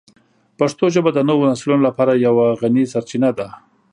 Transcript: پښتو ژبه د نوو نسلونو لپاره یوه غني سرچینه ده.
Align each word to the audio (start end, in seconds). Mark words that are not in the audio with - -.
پښتو 0.59 0.85
ژبه 0.95 1.09
د 1.13 1.19
نوو 1.29 1.49
نسلونو 1.51 1.83
لپاره 1.87 2.21
یوه 2.27 2.45
غني 2.61 2.83
سرچینه 2.93 3.29
ده. 3.37 3.47